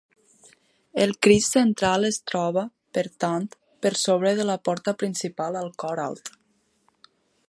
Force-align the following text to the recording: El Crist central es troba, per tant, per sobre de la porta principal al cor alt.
El 1.03 1.11
Crist 1.25 1.57
central 1.57 2.07
es 2.07 2.17
troba, 2.31 2.63
per 2.99 3.03
tant, 3.25 3.45
per 3.87 3.91
sobre 4.05 4.31
de 4.41 4.47
la 4.53 4.57
porta 4.71 4.95
principal 5.03 5.61
al 5.63 5.73
cor 5.85 6.03
alt. 6.07 6.33